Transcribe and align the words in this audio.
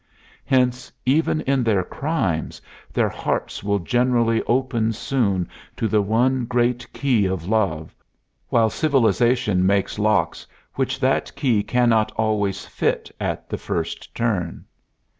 Hence, 0.45 0.91
even 1.05 1.41
in 1.41 1.63
their 1.63 1.83
crimes, 1.83 2.59
their 2.91 3.07
hearts 3.09 3.63
will 3.63 3.77
generally 3.77 4.41
open 4.47 4.93
soon 4.93 5.47
to 5.77 5.87
the 5.87 6.01
one 6.01 6.45
great 6.45 6.91
key 6.91 7.27
of 7.27 7.45
love, 7.47 7.93
while 8.49 8.71
civilization 8.71 9.63
makes 9.63 9.99
locks 9.99 10.47
which 10.73 10.99
that 11.01 11.31
key 11.35 11.61
cannot 11.61 12.11
always 12.13 12.65
fit 12.65 13.11
at 13.19 13.47
the 13.47 13.59
first 13.59 14.15
turn. 14.15 14.65